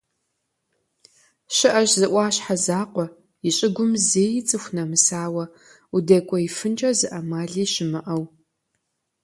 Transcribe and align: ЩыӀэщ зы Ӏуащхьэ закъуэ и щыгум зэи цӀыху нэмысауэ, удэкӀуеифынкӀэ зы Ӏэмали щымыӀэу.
ЩыӀэщ 1.55 1.89
зы 1.99 2.07
Ӏуащхьэ 2.11 2.55
закъуэ 2.65 3.05
и 3.47 3.51
щыгум 3.55 3.91
зэи 4.07 4.39
цӀыху 4.47 4.73
нэмысауэ, 4.75 5.45
удэкӀуеифынкӀэ 5.95 6.89
зы 6.99 7.07
Ӏэмали 7.11 7.65
щымыӀэу. 7.73 8.23